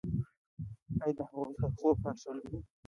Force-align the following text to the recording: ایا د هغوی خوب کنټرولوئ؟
ایا 1.03 1.15
د 1.17 1.19
هغوی 1.29 1.53
خوب 1.77 1.95
کنټرولوئ؟ 2.03 2.59